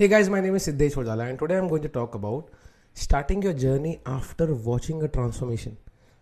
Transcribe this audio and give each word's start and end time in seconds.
Hey 0.00 0.08
guys, 0.08 0.30
my 0.30 0.40
name 0.40 0.54
is 0.54 0.66
Siddesh 0.66 0.94
Ojala 0.94 1.28
and 1.28 1.38
today 1.38 1.58
I'm 1.58 1.68
going 1.68 1.82
to 1.82 1.88
talk 1.90 2.14
about 2.14 2.48
starting 2.96 3.42
your 3.42 3.52
journey 3.52 4.00
after 4.06 4.46
watching 4.68 5.02
a 5.02 5.08
transformation. 5.16 5.74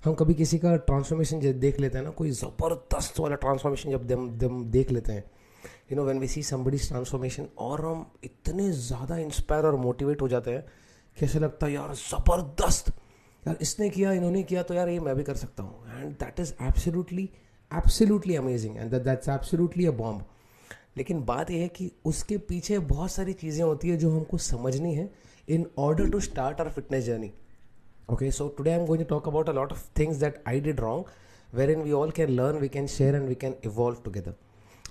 हम 0.03 0.15
कभी 0.15 0.35
किसी 0.35 0.59
का 0.59 0.75
transformation 0.87 1.41
जब 1.41 1.59
देख 1.61 1.79
लेते 1.81 1.99
हैं 1.99 2.05
ना 2.05 2.11
कोई 2.21 2.31
ज़बरदस्त 2.31 3.21
वाला 3.21 3.37
ट्रांसफॉर्मेशन 3.45 3.91
जब 3.91 4.07
दम 4.07 4.29
दम 4.39 4.65
देख 4.71 4.91
लेते 4.91 5.13
हैं। 5.13 5.25
You 5.93 5.97
know 5.97 6.05
when 6.05 6.19
we 6.19 6.29
see 6.29 6.43
somebody's 6.43 6.89
transformation 6.89 7.47
और 7.67 7.85
हम 7.87 8.05
इतने 8.25 8.71
ज़्यादा 8.71 9.19
इंस्पायर 9.27 9.67
और 9.67 9.77
मोटिवेट 9.85 10.23
हो 10.23 10.29
जाते 10.29 10.55
हैं 10.55 10.65
कि 11.17 11.25
ऐसे 11.27 11.39
लगता 11.39 11.67
है 11.67 11.73
यार 11.73 11.95
ज़बरदस्त! 11.95 12.91
यार 13.43 13.59
इसने 13.61 13.89
किया 13.91 14.13
इन्होंने 14.13 14.43
किया 14.43 14.63
तो 14.63 14.75
यार 14.75 14.89
ये 14.89 14.99
मैं 15.01 15.15
भी 15.17 15.25
कर 15.31 15.37
सकता 15.45 15.63
हूँ। 15.63 16.01
And 16.01 16.11
that 16.25 16.41
is 16.41 16.53
absolutely 16.63 17.29
absolutely 17.71 18.37
amazing 18.43 18.77
and 18.77 18.95
that's 18.95 19.29
absolutely 19.29 19.87
a 19.87 19.93
bomb 20.03 20.27
लेकिन 20.99 21.25
बात 21.25 21.51
यह 21.51 21.63
है 21.63 21.69
कि 21.69 21.91
उसके 22.05 22.39
पीछे 22.49 22.79
बहुत 22.93 23.11
सारी 23.11 23.33
चीज़ें 23.43 23.65
होती 23.65 23.89
है 23.89 23.97
जो 23.97 24.11
हमको 24.11 24.39
समझनी 24.47 24.95
है 24.95 25.11
in 25.49 25.67
order 25.79 26.11
to 26.11 26.21
start 26.21 26.61
our 26.61 26.71
fitness 26.71 27.05
journey 27.05 27.33
okay 28.13 28.31
so 28.31 28.49
today 28.59 28.71
I 28.71 28.79
am 28.79 28.87
going 28.87 29.05
to 29.05 29.09
talk 29.09 29.29
about 29.29 29.49
a 29.49 29.53
lot 29.53 29.73
of 29.73 29.87
things 29.99 30.17
that 30.17 30.43
I 30.49 30.61
did 30.61 30.81
wrong 30.81 31.05
where 31.55 31.71
in 31.71 31.83
we 31.83 31.93
all 31.93 32.11
can 32.11 32.31
learn 32.31 32.59
we 32.59 32.69
can 32.69 32.87
share 32.97 33.15
and 33.15 33.29
we 33.29 33.35
can 33.35 33.55
evolve 33.65 33.99
together 34.05 34.35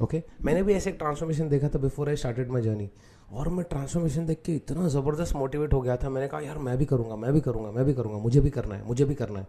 okay 0.04 0.24
मैंने 0.42 0.64
भी 0.64 0.74
ऐसे 0.74 0.90
एक 0.90 0.98
transformation 0.98 1.50
देखा 1.50 1.70
था 1.70 1.80
before 1.80 2.10
I 2.10 2.16
started 2.16 2.52
my 2.52 2.62
journey 2.62 2.90
और 3.32 3.50
मैं 3.50 3.66
transformation 3.70 4.26
देख 4.26 4.42
के 4.46 4.56
इतना 4.56 4.88
ज़बरदस्त 4.88 5.36
मोटिवेट 5.36 5.74
हो 5.74 5.82
गया 5.82 5.96
था। 5.98 6.10
मैंने 6.10 6.28
कहा, 6.28 6.40
यार, 6.42 6.58
मैं 6.58 6.78
भी 6.78 6.86
करूँगा, 6.86 7.16
मैं 7.16 7.34
भी 7.34 7.42
करूँगा, 7.42 7.72
मैं 7.72 7.86
भी 7.86 7.94
करूँगा, 7.94 8.18
मुझे 8.18 8.42
भी 8.42 8.50
करना 8.50 8.76
है, 8.76 8.86
मुझे 8.88 9.06
भी 9.06 9.16
करना 9.16 9.40
है. 9.40 9.48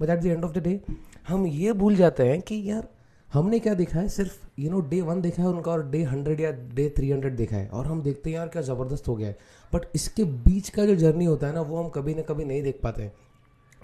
But 0.00 0.10
at 0.10 0.18
the 0.18 0.26
end 0.26 0.44
of 0.44 0.52
the 0.52 0.58
day 0.58 0.80
हम 1.28 1.46
ये 1.46 1.72
भूल 1.72 1.96
जाते 1.96 2.28
हैं 2.28 2.40
कि 2.42 2.70
यार 2.70 2.88
हमने 3.34 3.58
क्या 3.58 3.74
देखा 3.74 3.98
है? 3.98 4.08
सिर्फ़ 4.08 4.60
यू 4.60 4.70
नो 4.70 4.80
डे 4.80 5.00
वन 5.00 5.20
देखा 5.20 5.42
है 5.42 5.48
उनका 5.48 5.70
और 5.72 5.90
डे 5.90 6.02
हंड्रेड 6.02 6.40
या 6.40 6.50
डे 6.50 6.88
थ्री 6.96 7.10
हंड्रेड 7.10 7.36
देखा 7.36 7.56
है। 7.56 7.68
और 7.68 7.86
हम 7.86 8.02
देखते 8.02 8.30
हैं 8.30 8.36
यार 8.36 8.48
क्या 8.48 8.62
ज़बरदस्त 8.62 9.08
हो 9.08 9.16
गया 9.16 9.28
है। 9.28 9.36
बट 9.72 9.86
इसके 9.94 10.24
बीच 10.24 10.68
का 10.68 10.84
जो 10.86 10.94
जर्नी 10.94 11.24
होता 11.24 11.46
है 11.46 11.54
ना, 11.54 11.60
वो 11.60 11.82
हम 11.82 11.88
कभी 11.88 12.14
ना 12.14 12.22
कभी 12.22 12.44
नहीं 12.44 12.62
देख 12.62 12.80
पाते 12.82 13.02
हैं। 13.02 13.12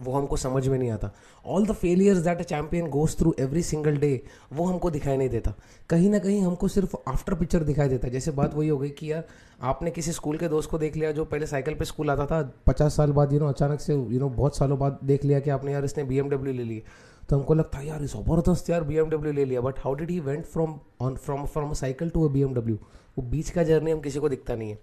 वो 0.02 0.12
हमको 0.12 0.36
समझ 0.36 0.68
में 0.68 0.78
नहीं 0.78 0.90
आता। 0.90 1.10
All 1.46 1.66
the 1.66 1.72
failures 1.72 2.18
that 2.18 2.38
a 2.38 2.42
champion 2.42 2.88
goes 2.90 3.16
through 3.18 3.34
every 3.40 3.62
single 3.62 3.96
day 3.96 4.22
वो 4.52 4.64
हमको 4.64 4.90
दिखाई 4.90 5.16
नहीं 5.16 5.28
देता। 5.28 5.54
कहीं 5.90 6.10
ना 6.10 6.18
कहीं 6.18 6.40
हमको 6.42 6.68
सिर्फ़ 6.68 6.96
आफ्टर 7.08 7.34
पिक्चर 7.34 7.64
दिखाई 7.64 7.88
देता 7.88 8.06
है। 8.06 8.12
जैसे 8.12 8.30
बात 8.30 8.54
वही 8.54 8.68
हो 8.68 8.78
गई 8.78 8.88
कि 8.88 9.12
यार, 9.12 9.24
आपने 9.62 9.90
किसी 9.90 10.12
स्कूल 10.12 10.38
के 10.38 10.48
दोस्त 10.48 10.70
को 10.70 10.78
देख 10.78 10.96
लिया 10.96 11.12
जो 11.12 11.24
पहले 11.24 11.46
साइकिल 11.46 11.74
पे 11.74 11.84
स्कूल 11.84 12.10
आता 12.10 12.26
था, 12.26 12.42
पचास 12.66 12.96
साल 12.96 13.12
बाद 13.12 13.32
यू 13.32 13.40
नो 13.40 13.46
अचानक 13.46 13.80
से 13.80 13.94
यू 13.94 14.18
नो 14.20 14.28
बहुत 14.28 14.56
सालों 14.56 14.78
बाद 14.78 14.98
देख 15.04 15.24
लिया 15.24 15.40
कि 15.40 15.50
आपने 15.50 15.72
यार 15.72 15.84
इसने 15.84 16.04
बी 16.04 16.20
ले 16.52 16.64
ली। 16.64 16.82
तो 17.30 17.36
हमको 17.36 17.54
लगता 17.54 17.78
है 17.78 17.86
यार 17.86 18.04
ज़बरदस्त 18.04 18.70
यार 18.70 18.84
बी 18.84 19.32
ले 19.32 19.44
लिया। 19.44 19.60
But 19.60 19.78
how 19.78 19.94
did 19.94 20.10
he 20.10 20.18
went 20.20 20.44
from 20.44 20.78
on 21.00 21.16
from 21.16 21.44
from 21.46 21.72
cycle 21.72 22.10
to 22.10 22.28
a 22.28 22.32
BMW 22.32 22.76
वो 23.18 23.22
बीच 23.22 23.50
का 23.50 23.62
जर्नी 23.62 23.90
हम 23.90 24.00
किसी 24.00 24.18
को 24.18 24.28
दिखता 24.28 24.54
नहीं 24.54 24.70
है। 24.70 24.78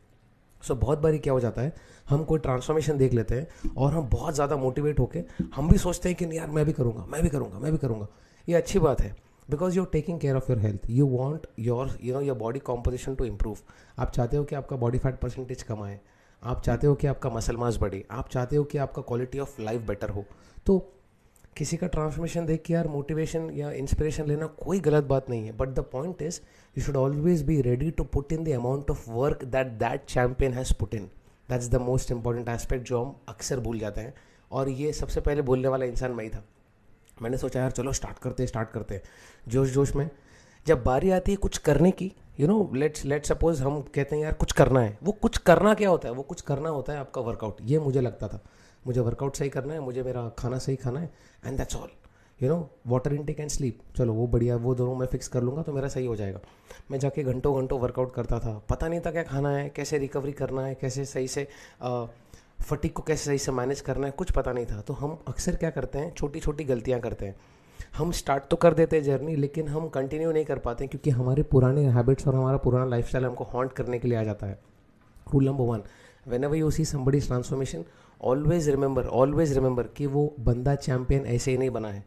सो 0.62 0.74
so, 0.74 0.80
बहुत 0.82 1.00
बारी 1.00 1.20
क्या 1.20 1.34
हो 1.34 1.40
जाता 1.40 1.62
है 1.62 1.74
हम 2.10 2.24
कोई 2.24 2.40
ट्रांसफॉर्मेशन 2.40 2.98
देख 2.98 3.14
लेते 3.14 3.36
हैं 3.36 3.74
और 3.78 3.94
हम 3.94 4.10
बहुत 4.10 4.36
ज़्यादा 4.36 4.58
मोटिवेट 4.58 5.00
होकर 5.00 5.48
हम 5.56 5.70
भी 5.70 5.78
सोचते 5.78 6.10
हैं 6.10 6.18
कि 6.18 6.26
नहीं 6.26 6.38
यार 6.40 6.50
मैं 6.50 6.66
भी 6.66 6.74
करूँगा 6.74 7.06
मैं 7.06 7.22
भी 7.24 7.30
करूँगा 7.30 7.60
मैं 7.60 7.72
भी 7.72 7.78
करूँगा। 7.78 8.08
ये 8.48 8.56
अच्छी 8.56 8.80
बात 8.80 9.02
है। 9.02 9.16
Because 9.48 9.76
you 9.76 9.84
are 9.84 9.90
taking 9.92 10.20
care 10.20 10.36
of 10.36 10.52
your 10.52 10.62
health 10.62 10.90
you 10.90 11.08
want 11.08 11.48
your 11.60 11.98
you 12.04 12.14
know 12.14 12.22
your 12.22 12.38
body 12.38 12.60
composition 12.60 13.16
to 13.16 13.26
improve 13.26 13.58
आप 14.00 14.12
चाहते 14.12 14.38
हो 14.38 14.44
कि 14.44 14.56
आपका 14.56 14.76
बॉडी 14.76 14.98
फैट 14.98 15.20
परसेंटेज 15.20 15.64
कम 15.64 15.84
आए। 15.84 16.00
आप 16.44 16.62
चाहते 16.62 16.88
हो 16.88 16.96
कि 16.96 17.08
आपका 17.08 17.30
मसल 17.30 17.58
मास 17.58 17.78
बढ़े। 17.82 18.04
आप 18.12 18.30
चाहते 18.30 18.56
हो 18.56 18.64
कि 18.64 18.78
आपका 18.78 19.02
क्वालिटी 19.02 19.40
ऑफ़ 19.40 19.62
लाइफ 19.62 19.82
बेटर 19.88 20.10
हो। 20.10 20.26
तो 20.66 20.78
किसी 21.58 21.78
का 21.78 21.88
ट्रांसफॉर्मेशन 21.88 22.46
देख 22.46 22.62
के 22.62 22.74
यार 22.74 22.88
मोटिवेशन 22.88 23.50
या 23.54 23.72
इंस्पिरेशन 23.72 24.28
लेना 24.28 24.46
कोई 24.46 24.80
गलत 24.80 25.04
बात 25.04 25.30
नहीं 25.30 25.46
है। 25.46 25.52
But 25.58 25.70
the 25.70 25.80
point 25.80 26.22
is 26.22 26.40
you 26.78 26.84
should 26.84 26.96
always 26.96 27.44
be 27.44 27.62
ready 27.62 27.92
to 27.92 28.04
put 28.04 28.34
in 28.34 28.44
the 28.44 28.50
amount 28.50 28.92
of 28.92 29.10
work 29.10 29.44
that 29.44 29.68
that 29.68 30.06
champion 30.06 30.54
has 30.54 30.74
put 30.74 30.94
in 30.94 31.10
that's 31.50 31.68
the 31.68 31.76
most 31.76 32.12
important 32.12 32.50
aspect 32.50 32.88
जो 32.88 33.04
हम 33.04 33.16
अक्सर 33.30 33.60
भूल 33.60 33.80
जाते 33.80 34.02
हैं। 34.02 34.14
और 34.52 34.70
ये 34.70 34.94
सबसे 34.94 35.22
पहले 35.22 35.42
बोलने 35.42 35.68
वाला 35.68 35.86
इंसान 35.86 36.12
मैं 36.12 36.24
ही 36.24 36.30
था। 36.30 36.44
मैंने 37.22 37.38
सोचा, 37.38 37.60
यार 37.60 37.72
चलो 37.72 37.92
स्टार्ट 37.92 38.20
करते 38.20 38.44
हैं 38.44 38.48
स्टार्ट 38.48 38.70
करते 38.70 38.96
हैं। 38.96 39.02
जोश 39.48 39.70
जोश 39.70 39.96
में 39.96 40.10
जब 40.68 40.84
बारी 40.84 41.10
आती 41.12 41.32
है 41.32 41.38
कुछ 41.38 41.58
करने 41.58 41.92
की 41.92 42.14
you 42.40 42.48
know 42.48 42.72
let's 42.74 43.06
let 43.06 43.26
suppose 43.26 43.64
हम 43.64 43.82
कहते 43.82 44.16
हैं, 44.16 44.24
यार 44.24 44.34
कुछ 44.34 44.52
करना 44.52 44.80
है। 44.80 44.98
वो 45.04 45.12
कुछ 45.12 45.38
करना 45.38 45.74
क्या 45.74 45.90
होता 45.90 46.10
है? 46.10 46.14
वो 46.14 46.24
कुछ 46.24 46.42
करना 46.42 46.70
होता 46.70 46.94
है 46.94 47.00
आपका 47.00 47.22
वर्कआउट 47.22 47.58
ये 47.62 47.80
मुझे 47.80 48.02
लगता 48.02 48.28
था। 48.28 48.44
मुझे 48.88 49.00
वर्कआउट 49.02 49.36
सही 49.36 49.50
करना 49.50 49.74
है, 49.74 49.80
मुझे 49.80 50.04
मेरा 50.04 50.28
खाना 50.40 50.58
सही 50.58 50.76
खाना 50.76 51.00
है 51.00 51.12
and 51.46 51.58
that's 51.58 51.76
all 51.76 51.90
you 52.40 52.50
know 52.50 52.70
water 52.88 53.14
intake 53.14 53.40
and 53.40 53.50
sleep 53.50 53.80
चलो, 53.98 54.14
वो 54.14 54.28
बढ़िया, 54.28 54.56
वो 54.56 54.76
दोनों 54.76 54.96
मैं 54.96 55.08
फिक्स 55.08 55.28
कर 55.28 55.44
लूँगा 55.44 55.62
तो 55.64 55.74
मेरा 55.74 55.88
सही 55.88 56.06
हो 56.06 56.16
जाएगा। 56.16 56.40
मैं 56.92 57.00
जाके 57.00 57.24
घंटों 57.24 57.56
घंटों 57.60 57.80
वर्कआउट 57.80 58.14
करता 58.16 58.40
था। 58.40 58.58
पता 58.70 58.88
नहीं 58.88 59.00
था 59.00 59.12
क्या 59.12 59.24
खाना 59.24 59.50
है, 59.50 59.68
कैसे 59.70 59.98
रिकवरी 59.98 60.32
करना 60.34 60.66
है, 60.66 60.76
कैसे 60.76 61.06
सही 61.06 61.28
से 61.28 61.48
फटिक 62.62 62.94
को 62.94 63.04
कैसे 63.04 63.26
सही 63.26 63.38
से 63.38 63.52
मैनेज 63.52 63.82
करना 63.82 64.08
है, 64.08 64.12
कुछ 64.12 64.32
पता 64.32 64.52
नहीं 64.54 64.66
था। 64.66 64.82
तो 64.82 64.94
हम 64.94 65.18
अक्सर 65.28 65.56
क्या 65.56 65.70
करते 65.70 66.00
हैं 66.00 66.14
छोटी 66.14 66.40
छोटी 66.40 66.64
गलतियाँ 66.64 67.00
करते 67.00 67.26
हैं। 67.26 67.36
हम 67.98 68.12
स्टार्ट 68.12 68.44
तो 68.44 68.56
कर 68.56 68.74
देते 68.74 68.96
हैं 68.96 69.04
जर्नी 69.04 69.36
लेकिन 69.36 69.68
हम 69.68 69.88
कंटिन्यू 69.90 70.32
नहीं 70.32 70.46
कर 70.46 70.60
पाते 70.60 70.88
क्योंकि 70.88 71.10
हमारे 71.10 71.44
पुराने 71.44 71.86
हैबिट्स 71.88 72.28
और 72.28 72.36
हमारा 72.36 72.58
पुराना 72.58 72.86
लाइफ 72.86 73.16
हमको 73.16 73.44
हॉन्ट 73.44 73.74
करने 73.74 74.00
के 74.00 74.08
लिए 74.08 74.18
आ 74.18 74.24
जाता 74.24 74.48
है। 74.48 74.60
Rule 75.28 75.46
number 75.46 75.64
one 75.64 75.84
whenever 76.44 76.56
you 76.56 76.70
see 76.72 76.86
somebody 76.86 77.20
transformation 77.20 77.84
always 78.22 78.70
remember 78.70 79.06
always 79.06 79.54
remember 79.54 79.88
कि 79.98 80.06
वो 80.08 80.34
बंदा 80.40 80.76
चैम्पियन 80.76 81.26
ऐसे 81.26 81.52
ही 81.52 81.58
नहीं 81.58 81.70
बना 81.70 81.88
है। 81.88 82.04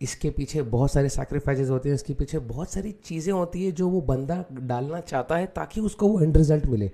इसके 0.00 0.30
पीछे 0.30 0.62
बहुत 0.64 0.92
सारे 0.92 1.08
सैक्रिफाइसेस 1.08 1.70
होते 1.70 1.88
हैं, 1.88 1.94
इसके 1.94 2.14
पीछे 2.14 2.38
बहुत 2.38 2.70
सारी 2.70 2.92
चीज़ें 3.04 3.32
होती 3.32 3.64
है 3.64 3.72
जो 3.72 3.88
वो 3.88 4.00
बंदा 4.02 4.44
डालना 4.52 5.00
चाहता 5.00 5.36
है 5.36 5.46
ताकि 5.46 5.80
उसको 5.80 6.08
वो 6.08 6.20
एंड 6.20 6.36
रिज़ल्ट 6.36 6.66
मिले। 6.66 6.90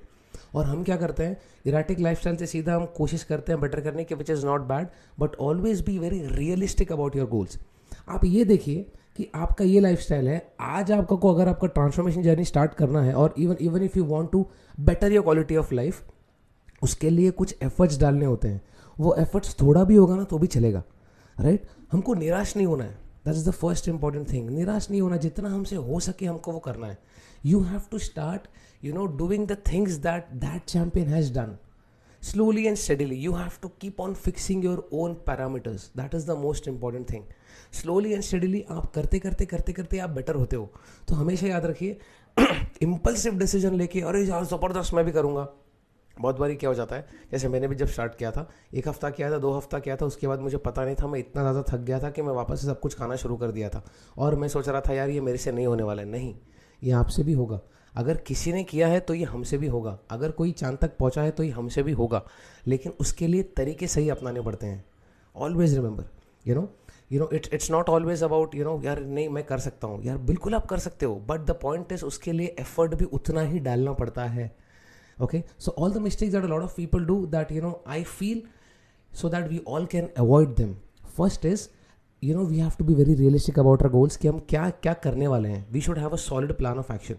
और 0.55 0.65
हम 0.65 0.83
क्या 0.85 0.97
करते 0.97 1.25
हैं? 1.25 1.37
इराटिक 1.67 2.01
लाइफ 2.01 2.27
से 2.29 2.47
सीधा 2.47 2.75
हम 2.77 2.85
कोशिश 2.97 3.25
करते 3.25 3.53
हैं 3.53 3.61
बेटर 3.61 3.81
करने 3.81 4.05
की 4.05 4.15
which 4.15 4.31
is 4.31 4.47
not 4.47 4.61
bad 4.69 4.87
but 5.21 5.37
always 5.41 5.81
be 5.81 5.99
very 5.99 6.21
realistic 6.27 6.93
about 6.93 7.17
your 7.17 7.29
goals 7.29 7.59
आप 8.09 8.25
ये 8.25 8.45
देखिए 8.45 8.87
कि 9.17 9.31
आपका 9.35 9.65
ये 9.65 9.81
लाइफ 9.81 10.11
है, 10.11 10.55
आज 10.61 10.93
आपका 10.93 11.17
को 11.17 11.33
अगर 11.35 11.49
आपका 11.49 11.67
ट्रांसफॉर्मेशन 11.69 12.23
जर्नी 12.23 12.45
स्टार्ट 12.45 12.75
करना 12.75 13.03
है, 13.03 13.15
और 13.15 13.35
even 13.39 13.57
even 13.61 13.83
if 13.83 13.99
you 13.99 14.05
want 14.05 14.31
to 14.33 14.47
better 14.81 15.13
your 15.13 15.23
quality 15.23 15.57
of 15.57 15.75
life 15.75 16.03
उसके 16.83 17.11
लिए 17.11 17.31
कुछ 17.31 17.57
एफर्ट्स 17.63 17.99
डालने 17.99 18.25
होते 18.25 18.49
हैं। 18.49 18.63
वो 19.01 19.15
एफर्ट्स 19.15 19.57
थोड़ा 19.61 19.85
भी 19.85 19.95
होगा 19.97 20.17
ना 20.17 20.25
तो 20.25 20.39
भी 20.39 20.47
चलेगा। 20.47 20.83
राइट? 21.41 21.67
हमको 21.93 22.15
निराश 22.15 22.57
नहीं 22.57 22.67
होना 22.67 22.85
है। 22.85 22.99
That 23.25 23.35
is 23.35 23.49
the 23.49 23.53
first 23.53 23.89
important 23.89 24.33
thing 24.33 24.51
निराश 24.51 24.91
नहीं 24.91 25.01
होना, 25.01 25.17
जितना 25.17 25.49
हमसे 25.49 25.77
हो 25.77 26.01
सके 26.01 26.27
हमको 26.27 26.53
वो 26.53 26.59
करना 26.59 26.87
है। 26.87 26.99
You 27.47 27.61
have 27.61 27.83
to 27.91 27.99
start 27.99 28.43
you 28.85 28.95
know 28.95 29.07
doing 29.07 29.47
the 29.47 29.57
things 29.73 29.93
that 29.93 30.27
that 30.33 30.65
champion 30.65 31.09
has 31.09 31.33
done 31.33 31.57
slowly 32.23 32.67
and 32.67 32.79
steadily, 32.79 33.17
you 33.25 33.33
have 33.33 33.61
to 33.61 33.69
keep 33.83 34.01
on 34.01 34.15
fixing 34.15 34.63
your 34.63 34.85
own 34.93 35.17
parameters. 35.27 35.81
That 35.97 36.15
is 36.15 36.27
the 36.27 36.37
most 36.45 36.69
important 36.69 37.07
thing. 37.07 37.23
Slowly 37.73 38.15
and 38.15 38.25
steadily, 38.25 38.63
आप 38.71 38.93
करते 38.95 39.19
करते 39.19 39.45
करते 39.45 39.73
करते 39.73 39.99
आप 39.99 40.11
better 40.11 40.35
होते 40.35 40.57
हो। 40.57 40.73
तो 41.09 41.15
हमेशा 41.15 41.47
याद 41.47 41.67
रखिए 41.67 41.99
इम्पल्सिव 42.83 43.39
डिसीज़न 43.39 43.75
लेके, 43.75 44.01
अरे 44.01 44.25
यार, 44.25 44.45
ज़बरदस्त 44.45 44.95
मैं 44.95 45.05
भी 45.05 45.13
करूँगा। 45.13 45.49
बहुत 46.23 46.39
बारी 46.39 46.57
क्या 46.57 46.71
हो 46.71 46.75
जाता 46.75 46.97
है, 46.97 47.07
जैसे 47.33 47.49
मैंने 47.49 47.69
भी 47.69 47.75
जब 47.75 47.87
स्टार्ट 47.87 48.15
किया 48.15 48.31
था, 48.31 48.49
एक 48.75 48.89
हफ़्ता 48.89 49.11
किया 49.11 49.31
था, 49.31 49.39
दो 49.39 49.53
हफ़्ता 49.53 49.79
किया 49.79 49.97
था, 49.97 50.07
उसके 50.07 50.27
बाद 50.27 50.41
मुझे 50.41 50.57
पता 50.59 50.85
नहीं 50.85 50.95
था, 50.95 51.07
मैं 51.07 51.19
इतना 51.19 51.43
ज़्यादा 51.43 51.63
थक 51.69 51.81
गया 51.81 51.99
था 52.01 52.11
कि 52.11 52.23
मैं 52.23 52.33
वापस 52.33 52.61
से 52.61 52.67
सब 52.67 52.81
कुछ 52.81 52.95
खाना 52.95 53.17
शुरू 53.17 53.37
कर 53.37 53.51
दिया 53.51 53.69
था। 53.69 53.83
और 54.19 54.35
मैं 54.35 54.49
सोच 54.49 54.69
रहा 54.69 54.81
था, 54.81 54.93
यार, 54.93 55.11
ये 55.11 55.21
मेरे 55.21 55.39
से 55.39 55.53
नहीं 55.53 55.67
होने 55.67 55.83
वाला 55.83 56.03
है। 56.03 56.09
नहीं, 56.09 56.35
ये 56.83 56.93
आपसे 56.93 57.23
भी 57.23 57.33
होगा। 57.33 57.61
अगर 57.95 58.17
किसी 58.17 58.53
ने 58.53 58.63
किया 58.65 58.87
है 58.89 59.01
तो 59.01 59.15
ये 59.15 59.25
हमसे 59.25 59.59
भी 59.59 59.67
होगा। 59.67 59.99
अगर 60.11 60.31
कोई 60.31 60.53
चाँद 60.53 60.79
तक 60.79 60.97
पहुँचा 60.99 61.23
है 61.23 61.31
तो 61.31 61.43
ये 61.43 61.51
हमसे 61.51 61.83
भी 61.83 61.93
होगा। 61.93 62.23
लेकिन 62.67 62.93
उसके 63.01 63.27
लिए 63.27 63.43
तरीके 63.57 63.87
सही 63.87 64.09
अपनाने 64.09 64.41
पड़ते 64.41 64.67
हैं। 64.67 64.85
Always 65.35 65.75
remember 65.75 66.05
you 66.47 66.55
know 66.55 66.69
you 67.13 67.21
know 67.21 67.29
it's 67.33 67.51
it's 67.53 67.71
not 67.71 67.89
always 67.89 68.23
about 68.23 68.55
you 68.55 68.65
know 68.65 68.81
यार, 68.85 69.01
नहीं, 69.01 69.29
मैं 69.29 69.45
कर 69.45 69.59
सकता 69.59 69.87
हूँ। 69.87 70.03
यार, 70.05 70.19
बिल्कुल 70.19 70.55
आप 70.55 70.67
कर 70.67 70.79
सकते 70.79 71.07
हो 71.07 71.15
बट 71.29 71.41
द 71.41 71.59
पॉइंट 71.63 71.93
इज़ 71.93 72.05
उसके 72.05 72.33
लिए 72.33 72.55
एफर्ट 72.61 72.95
भी 72.95 73.05
उतना 73.05 73.41
ही 73.43 73.59
डालना 73.61 73.93
पड़ता 73.93 74.25
है। 74.25 74.51
Okay 75.21 75.45
so 75.59 75.73
all 75.73 75.91
the 75.91 76.01
mistakes 76.01 76.33
that 76.33 76.45
a 76.45 76.49
lot 76.49 76.63
of 76.63 76.75
people 76.77 77.01
do 77.01 77.27
that 77.27 77.51
you 77.51 77.61
know 77.61 77.81
i 77.87 78.03
feel 78.03 78.43
so 79.13 79.29
that 79.29 79.49
we 79.49 79.61
all 79.61 79.87
can 79.87 80.11
avoid 80.17 80.57
them 80.57 80.77
first 81.17 81.45
is 81.45 81.69
you 82.21 82.35
know 82.35 82.45
we 82.45 82.59
have 82.59 82.77
to 82.77 82.85
be 82.85 82.95
very 82.95 83.15
realistic 83.15 83.57
about 83.59 83.83
our 83.83 83.91
goals 83.91 84.17
कि 84.17 84.29
हम 84.29 84.39
क्या 84.49 84.69
क्या 84.83 84.93
करने 85.05 85.29
वाले 85.29 85.49
हैं 85.49 85.65
we 85.77 85.81
should 85.87 85.99
have 85.99 86.15
a 86.19 86.23
solid 86.25 86.57
plan 86.59 86.83
of 86.85 86.91
action 86.97 87.19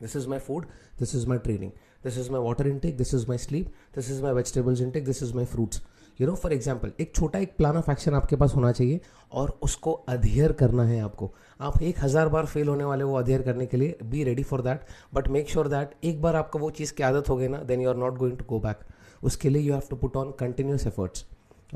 this 0.00 0.16
is 0.20 0.26
my 0.34 0.38
food 0.38 0.66
this 1.02 1.14
is 1.14 1.26
my 1.32 1.38
training 1.48 1.72
this 2.06 2.16
is 2.22 2.30
my 2.36 2.38
water 2.46 2.66
intake 2.68 2.96
this 2.98 3.12
is 3.18 3.26
my 3.28 3.36
sleep 3.36 3.68
this 3.98 4.10
is 4.14 4.20
my 4.22 4.32
vegetables 4.38 4.80
intake 4.86 5.06
this 5.10 5.22
is 5.26 5.34
my 5.40 5.44
fruits 5.44 5.80
you 6.18 6.26
know 6.26 6.34
for 6.34 6.52
example 6.52 6.92
एक 7.00 7.14
छोटा 7.14 7.38
एक 7.38 7.56
plan 7.56 7.76
of 7.76 7.90
action 7.90 8.14
आपके 8.14 8.36
पास 8.36 8.54
होना 8.54 8.70
चाहिए 8.72 9.00
और 9.32 9.58
उसको 9.62 9.92
अध्ययर 10.08 10.52
करना 10.52 10.84
है 10.84 11.00
आपको। 11.00 11.30
आप 11.60 11.82
एक 11.82 11.98
हज़ार 12.00 12.28
बार 12.28 12.46
फेल 12.46 12.68
होने 12.68 12.84
वाले 12.84 13.04
वो 13.04 13.16
अध्ययर 13.18 13.42
करने 13.42 13.66
के 13.66 13.76
लिए 13.76 13.96
be 14.04 14.24
ready 14.24 14.42
for 14.42 14.62
that 14.62 14.86
but 15.14 15.28
make 15.28 15.48
sure 15.50 15.68
that 15.68 15.94
एक 16.04 16.20
बार 16.22 16.36
आपको 16.36 16.58
वो 16.58 16.70
चीज़ 16.70 16.92
की 16.94 17.02
आदत 17.02 17.28
हो 17.28 17.36
गई 17.36 17.48
ना 17.48 17.62
then 17.62 17.80
you 17.80 17.88
are 17.88 17.96
not 17.96 18.18
going 18.18 18.36
to 18.38 18.44
go 18.48 18.58
back 18.60 18.80
उसके 19.22 19.48
लिए 19.48 19.62
you 19.62 19.72
have 19.72 19.82
to 19.90 19.96
put 19.96 20.16
on 20.16 20.30
continuous 20.40 20.86
efforts 20.86 21.26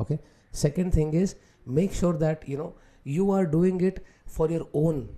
okay 0.01 0.19
second 0.57 0.95
thing 0.97 1.15
is 1.15 1.35
make 1.71 1.95
sure 1.95 2.17
that 2.17 2.49
you 2.49 2.59
know 2.59 2.75
you 3.07 3.31
are 3.33 3.45
doing 3.47 3.83
it 3.83 4.03
for 4.29 4.53
your 4.53 4.71
own 4.75 5.09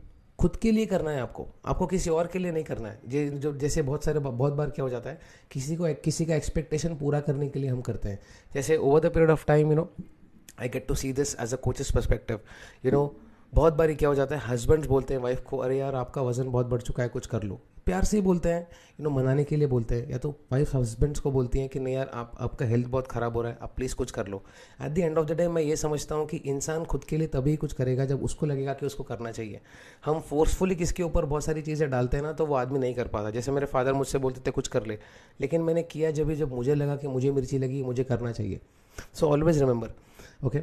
खुद 0.41 0.57
के 0.57 0.71
लिए 0.73 0.87
करना 0.87 1.11
है 1.11 1.21
आपको। 1.21 1.47
आपको 1.67 1.87
किसी 1.87 2.11
और 2.11 2.27
के 2.27 2.39
लिए 2.39 2.53
नहीं 2.53 2.65
करना 2.65 2.89
है। 2.89 3.01
जे 3.07 3.29
जैसे 3.55 3.83
बहुत 3.83 4.05
सारे, 4.05 4.19
बहुत 4.21 4.53
बार 4.53 4.71
क्या 4.71 4.83
हो 4.83 4.89
जाता 4.91 5.11
है, 5.11 5.21
किसी 5.51 5.77
को, 5.77 5.95
किसी 5.95 6.27
का 6.27 6.35
एक्सपेक्टेशन 6.35 6.95
पूरा 6.97 7.21
करने 7.21 7.49
के 7.49 7.59
लिए 7.59 7.71
हम 7.71 7.81
करते 7.81 8.09
हैं। 8.09 8.21
जैसे 8.55 8.77
over 8.77 9.01
the 9.01 9.07
period 9.07 9.31
of 9.31 9.47
time 9.47 9.71
you 9.71 9.77
know 9.77 9.89
I 10.61 10.69
get 10.69 10.87
to 10.89 10.95
see 10.95 11.13
this 11.13 11.35
as 11.41 11.55
a 11.55 11.57
coach's 11.57 11.91
perspective 11.91 12.41
you 12.87 12.93
know 12.93 13.05
बहुत 13.55 13.75
बार 13.75 13.93
क्या 13.95 14.09
हो 14.09 14.15
जाता 14.15 14.37
है 14.37 14.43
हस्बैंड 14.47 14.87
बोलते 14.87 15.15
हैं 15.15 15.21
वाइफ 15.21 15.41
को, 15.41 15.59
अरे 15.59 15.79
यार, 15.79 15.95
आपका 15.95 16.23
वज़न 16.23 16.51
बहुत 16.51 16.67
बढ़ 16.67 16.83
चुका 16.83 17.03
है, 17.03 17.09
कुछ 17.09 17.27
कर 17.27 17.43
लो। 17.43 17.61
प्यार 17.87 18.05
से 18.05 18.17
ही 18.17 18.23
बोलते 18.23 18.49
हैं 18.49 18.61
यू 18.61 19.05
नो 19.05 19.11
मनाने 19.11 19.45
के 19.45 19.57
लिए 19.57 19.67
बोलते 19.69 19.95
हैं, 19.95 20.09
या 20.11 20.19
तो 20.19 20.31
वाइफ 20.53 20.75
हस्बैंड्स 20.75 21.21
को 21.21 21.31
बोलती 21.31 21.59
हैं 21.59 21.69
कि 21.69 21.81
नहीं 21.81 21.95
यार, 21.95 22.11
आप, 22.15 22.33
आपका 22.41 22.67
हेल्थ 22.67 22.87
बहुत 22.89 23.07
ख़राब 23.07 23.37
हो 23.37 23.43
रहा 23.43 23.53
है, 23.53 23.59
आप 23.63 23.73
प्लीज़ 23.77 23.95
कुछ 23.95 24.11
कर 24.11 24.27
लो। 24.27 24.43
At 24.83 24.93
the 24.93 24.99
end 24.99 25.19
of 25.19 25.27
the 25.27 25.37
day 25.37 25.47
मैं 25.49 25.63
ये 25.63 25.77
समझता 25.77 26.15
हूँ 26.15 26.27
कि 26.27 26.37
इंसान 26.37 26.85
खुद 26.85 27.05
के 27.05 27.17
लिए 27.17 27.27
तभी 27.29 27.57
कुछ 27.57 27.73
करेगा 27.73 28.05
जब 28.05 28.23
उसको 28.25 28.47
लगेगा 28.47 28.73
कि 28.73 28.87
उसको 28.87 29.05
करना 29.05 29.33
चाहिए। 29.33 29.61
हम 30.05 30.21
फोर्सफुली 30.21 30.75
किसके 30.75 31.03
ऊपर 31.03 31.27
बहुत 31.27 31.45
सारी 31.45 31.63
चीज़ें 31.63 31.89
डालते 31.91 32.17
हैं 32.17 32.25
ना 32.25 32.33
तो 32.33 32.47
वो 32.47 32.55
आदमी 32.55 32.79
नहीं 32.79 32.95
कर 32.95 33.09
पाता। 33.09 33.31
जैसे 33.31 33.53
मेरे 33.53 33.67
फादर 33.67 33.93
मुझसे 33.93 34.19
बोलते 34.19 34.41
थे, 34.41 34.51
कुछ 34.51 34.69
कर 34.69 34.87
ले। 34.87 34.99
लेकिन 35.41 35.63
मैंने 35.63 35.83
किया 35.83 36.11
जब 36.11 36.33
जब 36.33 36.53
मुझे 36.53 36.75
लगा 36.75 36.97
कि 36.97 37.09
मुझे 37.09 37.31
मिर्ची 37.31 37.59
लगी, 37.59 37.83
मुझे 37.83 38.05
करना 38.05 38.33
चाहिए। 38.33 38.61
So 39.15 39.27
always 39.27 39.59
remember 39.59 39.93
okay 40.45 40.63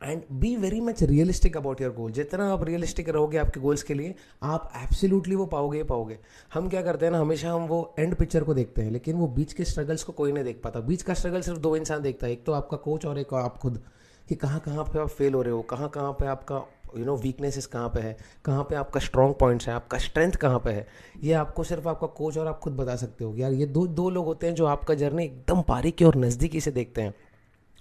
and 0.00 0.22
be 0.32 0.54
very 0.56 0.80
much 0.80 1.02
realistic 1.02 1.56
about 1.56 1.80
your 1.80 1.92
goal 1.92 2.10
जितना 2.12 2.48
आप 2.52 2.62
रियलिस्टिक 2.64 3.08
रहोगे 3.08 3.38
आपके 3.38 3.60
गोल्स 3.60 3.82
के 3.82 3.94
लिए, 3.94 4.14
आप 4.42 4.72
एब्सोल्युटली 4.76 5.34
वो 5.34 5.46
पाओगे 5.46 5.82
पाओगे। 5.82 6.18
हम 6.54 6.68
क्या 6.68 6.82
करते 6.82 7.06
हैं 7.06 7.12
ना, 7.12 7.20
हमेशा 7.20 7.52
हम 7.52 7.66
वो 7.66 7.94
एंड 7.98 8.14
पिक्चर 8.14 8.44
को 8.44 8.54
देखते 8.54 8.82
हैं, 8.82 8.90
लेकिन 8.90 9.16
वो 9.16 9.26
बीच 9.28 9.52
के 9.52 9.64
स्ट्रगल्स 9.64 10.02
को 10.02 10.12
कोई 10.12 10.32
नहीं 10.32 10.44
देख 10.44 10.60
पाता। 10.64 10.80
बीच 10.80 11.02
का 11.02 11.14
स्ट्रगल 11.14 11.40
सिर्फ़ 11.40 11.60
दो 11.60 11.76
इंसान 11.76 12.02
देखता 12.02 12.26
है, 12.26 12.32
एक 12.32 12.44
तो 12.46 12.52
आपका 12.52 12.76
कोच 12.76 13.06
और 13.06 13.18
एक 13.18 13.34
आप 13.34 13.58
खुद, 13.58 13.82
कि 14.28 14.34
कहाँ 14.34 14.60
कहाँ 14.60 14.84
पे 14.84 14.98
आप 14.98 15.08
फेल 15.08 15.34
हो 15.34 15.42
रहे 15.42 15.52
हो, 15.52 15.62
कहाँ 15.62 15.88
कहाँ 15.88 16.12
पे 16.12 16.26
आपका 16.26 16.64
यू 16.96 17.04
नो 17.04 17.16
वीकनेसेस 17.16 17.66
कहाँ 17.66 17.88
पे 17.88 18.00
है, 18.00 18.16
कहाँ 18.44 18.62
पे 18.64 18.76
आपका 18.76 19.00
स्ट्रॉन्ग 19.00 19.34
पॉइंट्स 19.34 19.68
है, 19.68 19.74
आपका 19.74 19.98
स्ट्रेंथ 19.98 20.32
कहाँ 20.32 20.58
पे 20.58 20.70
है। 20.70 20.86
ये 21.22 21.32
आपको 21.32 21.64
सिर्फ़ 21.64 21.88
आपका 21.88 22.06
कोच 22.06 22.38
और 22.38 22.46
आप 22.46 22.58
खुद 22.58 22.72
बता 22.72 22.96
सकते 22.96 23.24
हो 23.24 23.34
यार, 23.36 23.52
ये 23.52 23.66
दो 23.66 23.86
दो 23.86 24.08
लोग 24.10 24.26
होते 24.26 24.46
हैं 24.46 24.54
जो 24.54 24.66
आपका 24.66 24.94
जर्नी 24.94 25.24
एकदम 25.24 25.62
बारीकी 25.68 26.04
और 26.04 26.16
नज़दीकी 26.16 26.60
से 26.60 26.70
देखते 26.70 27.02
हैं। 27.02 27.14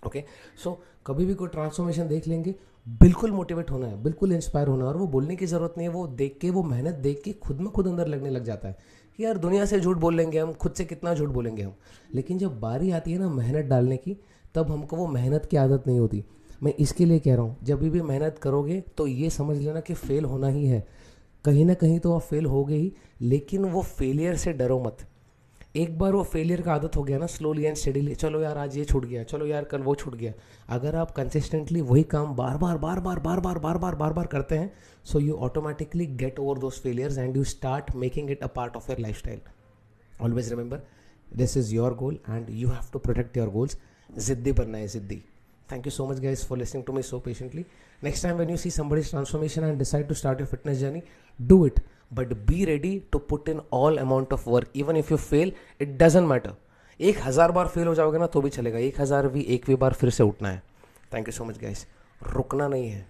ओके 0.04 0.24
सो 0.64 0.80
कभी 1.06 1.26
भी 1.26 1.34
कोई 1.34 1.48
ट्रांसफॉर्मेशन 1.48 2.08
देख 2.08 2.28
लेंगे, 2.28 2.54
बिल्कुल 3.02 3.32
मोटिवेट 3.32 3.72
होना 3.72 3.88
है, 3.88 4.02
बिल्कुल 4.04 4.32
इंस्पायर 4.34 4.68
होना 4.68 4.84
है, 4.84 4.90
और 4.90 4.98
वो 4.98 5.08
बोलने 5.08 5.36
की 5.36 5.46
ज़रूरत 5.46 5.74
नहीं 5.78 5.88
है, 5.88 5.94
वो 5.94 6.06
देख 6.08 6.38
के, 6.42 6.50
वो 6.50 6.64
मेहनत 6.64 6.96
देख 6.96 7.22
के 7.26 7.34
खुद 7.34 7.60
में 7.62 7.70
खुद 7.70 7.88
अंदर 7.88 8.08
लगने 8.08 8.30
लग 8.30 8.44
जाता 8.44 8.68
है 8.68 8.78
कि 9.20 9.24
यार 9.26 9.38
दुनिया 9.38 9.66
से 9.66 9.80
झूठ 9.80 9.98
बोल 9.98 10.16
लेंगे 10.16 10.40
हम, 10.40 10.54
खुद 10.54 10.74
से 10.74 10.86
कितना 10.86 11.14
झूठ 11.14 11.30
बोलेंगे 11.30 11.64
हम। 11.64 11.74
लेकिन 12.16 12.38
जब 12.38 12.60
बारी 12.60 12.92
आती 12.92 13.12
है 13.12 13.20
ना 13.20 13.30
मेहनत 13.30 13.66
डालने 13.66 13.98
की, 13.98 14.18
तब 14.56 14.72
हमको 14.72 14.98
वो 14.98 15.08
मेहनत 15.08 15.46
की 15.46 15.58
आदत 15.58 15.88
नहीं 15.88 16.00
होती। 16.00 16.24
मैं 16.64 16.74
इसके 16.74 17.06
लिए 17.06 17.20
कह 17.20 17.36
रहा 17.36 17.44
हूँ, 17.44 17.58
जब 17.64 17.82
भी 17.82 18.02
मेहनत 18.02 18.38
करोगे 18.38 18.82
तो 18.98 19.08
ये 19.08 19.30
समझ 19.30 19.58
लेना 19.58 19.80
कि 19.80 19.94
फेल 19.94 20.26
होना 20.26 20.48
ही 20.48 20.66
है। 20.66 20.86
कहीं 21.46 21.66
ना 21.66 21.74
कहीं 21.74 22.00
तो 22.00 22.14
आप 22.14 22.22
फेल 22.22 22.46
हो 22.46 22.64
गए 22.66 22.76
ही, 22.76 22.92
लेकिन 23.22 23.66
वो 23.66 23.82
फेलियर 23.82 24.36
से 24.36 24.54
डरो 24.54 24.80
मत। 24.80 25.08
एक 25.78 25.98
बार 26.00 26.14
वो 26.14 26.22
फेलियर 26.24 26.62
का 26.62 26.74
आदत 26.74 26.96
हो 26.96 27.04
गया 27.04 27.18
ना 27.20 27.26
स्लोली 27.26 27.64
एंड 27.64 27.76
स्टडीली 27.78 28.16
चलो 28.16 28.42
यार 28.42 28.58
आज 28.58 28.78
ये 28.78 28.86
छूट 28.86 29.06
गया 29.06 29.24
चलो 29.32 29.46
यार 29.46 29.64
कल 29.72 29.82
वो 29.84 29.96
छूट 29.96 30.16
गया 30.16 30.32
अगर 30.76 30.96
आप 30.96 31.12
कंसिस्टेंटली 31.16 31.82
वही 31.92 32.04
काम 32.14 32.36
बार 32.36 32.58
बार 32.58 32.78
बार 32.78 33.00
बार 33.00 33.20
बार 33.20 33.40
बार 33.40 33.60
बार 33.60 33.78
बार 33.78 33.96
बार 33.96 34.14
बार 34.14 34.28
करते 34.28 34.58
हैं 34.58 34.72
so 35.12 35.20
you 35.20 35.36
automatically 35.50 36.06
get 36.24 36.40
over 36.40 36.60
those 36.60 36.80
failures 36.84 37.18
and 37.18 37.38
you 37.38 37.44
start 37.54 37.96
making 37.96 38.32
it 38.32 38.44
a 38.44 38.48
part 38.56 38.76
of 38.76 38.92
your 38.92 39.00
lifestyle 39.20 39.40
always 40.22 40.50
remember 40.50 40.82
this 41.36 41.58
is 41.58 41.74
your 41.76 41.94
goal 42.04 42.20
and 42.30 42.50
you 42.50 42.70
have 42.70 42.92
to 42.94 43.00
protect 43.00 43.38
your 43.38 43.50
goals 43.50 43.78
जिद्दी 44.28 44.52
बनना 44.52 44.78
है 44.78 44.88
जिद्दी 44.88 45.24
Thank 45.70 45.86
you 45.86 45.92
so 45.92 46.06
much, 46.08 46.22
guys, 46.22 46.44
for 46.46 46.56
listening 46.56 46.84
to 46.86 46.94
me 46.94 47.02
so 47.02 47.20
patiently. 47.20 47.66
Next 48.02 48.22
time, 48.22 48.38
when 48.38 48.48
you 48.48 48.56
see 48.56 48.70
somebody's 48.70 49.10
transformation 49.10 49.66
and 49.66 49.78
decide 49.78 50.08
to 50.08 50.16
start 50.16 50.40
your 50.40 50.48
fitness 50.48 50.80
journey, 50.80 51.04
do 51.40 51.66
it. 51.66 51.82
But 52.12 52.34
be 52.48 52.64
ready 52.66 53.02
to 53.12 53.20
put 53.20 53.50
in 53.50 53.62
all 53.74 53.98
amount 53.98 54.34
of 54.34 54.50
work 54.50 54.72
even 54.76 54.98
if 54.98 55.12
you 55.12 55.18
fail 55.18 55.52
it 55.82 55.98
doesn't 55.98 56.28
matter 56.28 56.54
एक 57.00 57.18
हज़ार 57.24 57.52
बार 57.52 57.68
fail 57.68 57.88
हो 57.88 57.94
जाओगे 57.96 58.18
ना 58.18 58.28
तो 58.28 58.42
भी 58.42 58.50
चलेगा। 58.50 58.78
एक 58.80 59.00
हज़ार 59.02 59.28
भी, 59.28 59.42
एक 59.42 59.66
भी 59.68 59.76
बार 59.76 59.94
फिर 59.94 60.10
से 60.10 60.24
उठना 60.24 60.50
है। 60.50 60.62
Thank 61.14 61.28
you 61.28 61.32
so 61.32 61.46
much 61.46 61.58
guys 61.58 61.86
रुकना 62.22 62.68
नहीं 62.68 62.90
है। 62.90 63.06